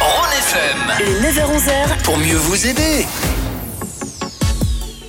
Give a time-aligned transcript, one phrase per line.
[0.00, 0.78] Rhône FM.
[1.00, 3.04] Le 9h-11h, Pour mieux vous aider.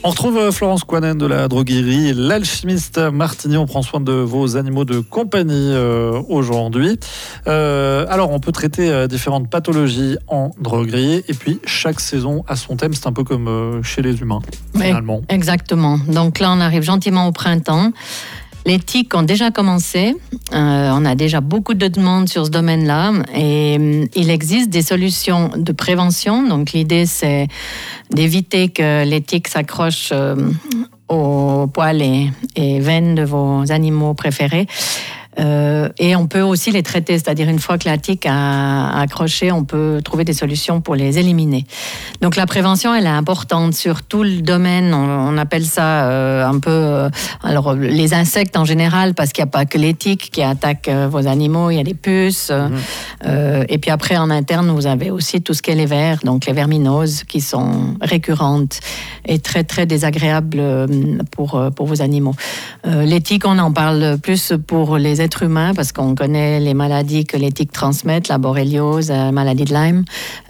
[0.03, 3.57] On retrouve euh, Florence Coinen de la droguerie L'Alchimiste Martigny.
[3.57, 6.97] On prend soin de vos animaux de compagnie euh, aujourd'hui.
[7.47, 11.23] Euh, alors, on peut traiter euh, différentes pathologies en droguerie.
[11.27, 12.93] Et puis, chaque saison a son thème.
[12.93, 14.39] C'est un peu comme euh, chez les humains,
[14.75, 14.85] Oui.
[14.85, 15.21] finalement.
[15.29, 15.99] Exactement.
[16.07, 17.91] Donc là, on arrive gentiment au printemps.
[18.65, 20.15] Les tiques ont déjà commencé.
[20.53, 23.13] Euh, on a déjà beaucoup de demandes sur ce domaine-là.
[23.33, 26.47] Et hum, il existe des solutions de prévention.
[26.47, 27.47] Donc l'idée, c'est
[28.11, 30.35] d'éviter que les tiques s'accrochent euh,
[31.07, 34.67] aux poils et, et veines de vos animaux préférés.
[35.39, 39.51] Euh, et on peut aussi les traiter, c'est-à-dire une fois que la tique a accroché,
[39.51, 41.65] on peut trouver des solutions pour les éliminer.
[42.21, 44.93] Donc la prévention, elle est importante sur tout le domaine.
[44.93, 47.09] On, on appelle ça euh, un peu, euh,
[47.43, 50.89] alors les insectes en général, parce qu'il n'y a pas que les tiques qui attaquent
[51.09, 51.69] vos animaux.
[51.71, 52.51] Il y a les puces.
[52.51, 56.19] euh, et puis après, en interne, vous avez aussi tout ce qui est les vers,
[56.23, 58.79] donc les verminoses, qui sont récurrentes
[59.25, 60.61] et très très désagréables
[61.31, 62.35] pour pour vos animaux.
[62.85, 67.25] Les tiques, on en parle plus pour les êtres humains parce qu'on connaît les maladies
[67.25, 70.03] que les tiques transmettent, la borréliose, la maladie de Lyme,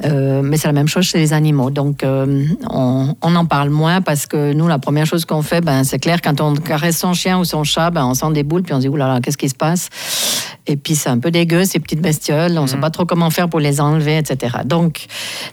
[0.06, 1.70] Euh, mais c'est la même chose chez les animaux.
[1.70, 5.62] Donc euh, on, on en parle moins parce que nous, la première chose qu'on fait,
[5.62, 8.44] ben, c'est clair, quand on caresse son chien ou son chat, ben, on sent des
[8.44, 9.90] boules puis on se dit, oulala, qu'est-ce qui se passe?
[10.68, 13.30] Et puis c'est un peu dégueu, ces petites bestioles, on ne sait pas trop comment
[13.30, 14.60] faire pour les enlever, etc.
[14.66, 15.08] Donc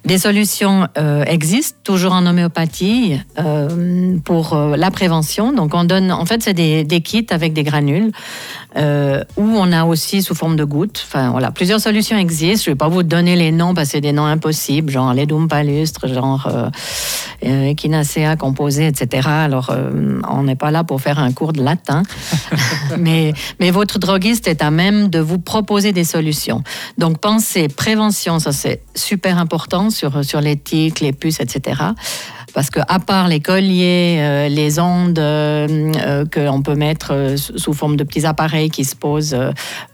[0.04, 5.52] des solutions euh, existent, toujours en homéopathie, euh, pour euh, la prévention.
[5.52, 8.12] Donc, on donne, en fait, c'est des, des kits avec des granules,
[9.06, 11.04] euh, où on a aussi sous forme de gouttes.
[11.06, 12.64] Enfin, voilà, plusieurs solutions existent.
[12.64, 15.14] Je ne vais pas vous donner les noms parce que c'est des noms impossibles, genre
[15.14, 16.68] ledum palustre, genre euh,
[17.44, 19.28] euh, echinacea composé, etc.
[19.28, 22.02] Alors, euh, on n'est pas là pour faire un cours de latin,
[22.98, 26.62] mais, mais votre droguiste est à même de vous proposer des solutions.
[26.98, 31.82] Donc, pensez prévention, ça c'est super important sur, sur les tiques, les puces, etc.
[32.56, 37.12] Parce que à part les colliers, euh, les ondes euh, euh, que l'on peut mettre
[37.12, 39.36] euh, sous forme de petits appareils qui se posent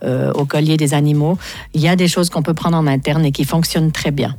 [0.04, 1.38] au collier des animaux,
[1.74, 4.36] il y a des choses qu'on peut prendre en interne et qui fonctionnent très bien.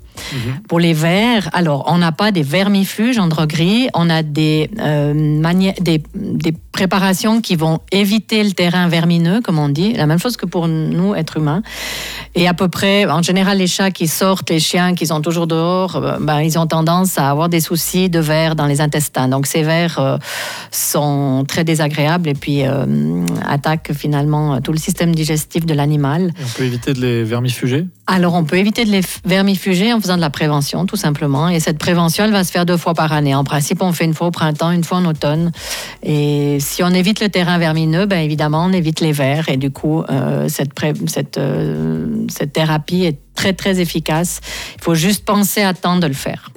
[0.67, 5.73] Pour les vers, alors on n'a pas des vermifuges en droguerie, on a des, euh,
[5.79, 10.37] des, des préparations qui vont éviter le terrain vermineux, comme on dit, la même chose
[10.37, 11.61] que pour nous, êtres humains.
[12.35, 15.47] Et à peu près, en général, les chats qui sortent, les chiens qui sont toujours
[15.47, 19.27] dehors, euh, ben, ils ont tendance à avoir des soucis de vers dans les intestins.
[19.27, 20.17] Donc ces vers euh,
[20.71, 22.85] sont très désagréables et puis euh,
[23.47, 26.31] attaquent finalement tout le système digestif de l'animal.
[26.43, 27.85] On peut éviter de les vermifuger?
[28.07, 31.49] Alors, on peut éviter de les vermifuger en faisant de la prévention, tout simplement.
[31.49, 33.35] Et cette prévention, elle va se faire deux fois par année.
[33.35, 35.51] En principe, on fait une fois au printemps, une fois en automne.
[36.01, 39.49] Et si on évite le terrain vermineux, ben évidemment, on évite les vers.
[39.49, 44.39] Et du coup, euh, cette, euh, cette thérapie est très, très efficace.
[44.75, 46.51] Il faut juste penser à temps de le faire.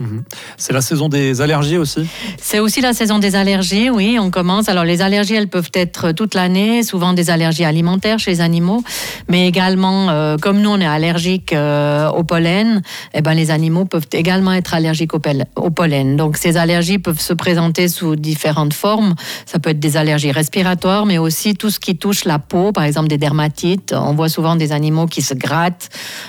[0.57, 2.07] C'est la saison des allergies aussi?
[2.41, 4.69] C'est aussi la saison des allergies, oui, on commence.
[4.69, 8.83] Alors les allergies, elles peuvent être toute l'année, souvent des allergies alimentaires chez les animaux,
[9.29, 12.83] mais également, euh, comme nous, on est allergique euh, au pollen,
[13.15, 15.21] eh ben, les animaux peuvent également être allergiques au,
[15.57, 16.17] au pollen.
[16.17, 19.15] Donc ces allergies peuvent se présenter sous différentes formes.
[19.47, 22.85] Ça peut être des allergies respiratoires, mais aussi tout ce qui touche la peau, par
[22.85, 23.95] exemple des dermatites.
[23.97, 25.89] On voit souvent des animaux qui se grattent,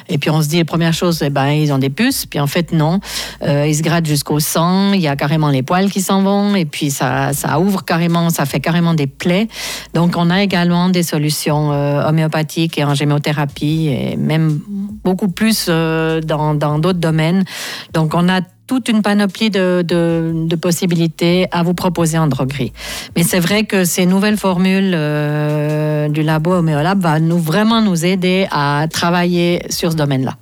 [0.09, 2.39] et puis on se dit, la première chose, eh ben, ils ont des puces, puis
[2.39, 2.99] en fait, non.
[3.43, 6.55] Euh, ils se grattent jusqu'au sang, il y a carrément les poils qui s'en vont,
[6.55, 9.47] et puis ça, ça ouvre carrément, ça fait carrément des plaies.
[9.93, 14.59] Donc, on a également des solutions euh, homéopathiques et en gémiothérapie, et même
[15.03, 17.43] beaucoup plus euh, dans d'autres domaines.
[17.93, 22.73] Donc, on a toute une panoplie de, de, possibilités à vous proposer en droguerie.
[23.15, 28.05] Mais c'est vrai que ces nouvelles formules euh, du labo Homéolab va nous vraiment nous
[28.05, 30.37] aider à travailler sur ce domaine-là.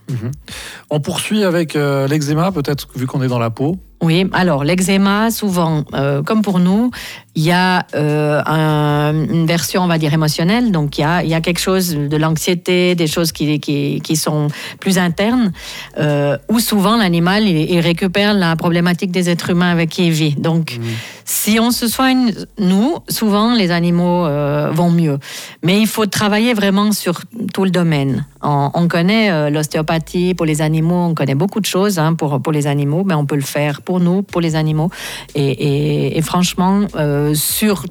[0.90, 3.78] On poursuit avec euh, l'eczéma, peut-être vu qu'on est dans la peau.
[4.06, 6.92] Oui, alors l'eczéma, souvent, euh, comme pour nous,
[7.38, 10.72] il y a euh, un- une version, on va dire, émotionnelle.
[10.72, 14.00] Donc, il y a, il y a quelque chose de l'anxiété, des choses qui, qui,
[14.02, 14.48] qui sont
[14.80, 15.52] plus internes,
[15.98, 20.12] euh, où souvent l'animal, il, il récupère la problématique des êtres humains avec qui il
[20.12, 20.36] vit.
[20.36, 20.78] Donc,
[21.26, 25.18] si on se soigne, nous, souvent, les animaux euh, vont mieux.
[25.64, 27.16] Mais il faut travailler vraiment sur
[27.54, 28.26] tout le domaine.
[28.44, 32.54] On, on connaît l'ostéopathie pour les animaux, on connaît beaucoup de choses hein, pour, pour
[32.54, 34.90] les animaux, mais on peut le faire pour nous, pour les animaux.
[35.36, 37.86] Et, franchement, euh, sur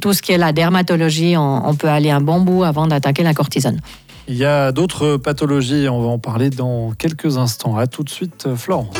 [0.00, 3.24] tout ce qui est la dermatologie, on, on peut aller un bon bout avant d'attaquer
[3.24, 3.80] la cortisone.
[4.28, 7.76] Il y a d'autres pathologies, on va en parler dans quelques instants.
[7.76, 8.98] À tout de suite, Florence.